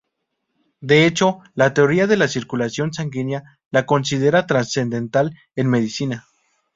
De 0.79 1.05
hecho, 1.05 1.41
la 1.53 1.75
teoría 1.75 2.07
de 2.07 2.17
la 2.17 2.27
circulación 2.27 2.91
sanguínea 2.91 3.59
la 3.69 3.85
considera 3.85 4.47
trascendental 4.47 5.37
en 5.55 5.69
medicina. 5.69 6.25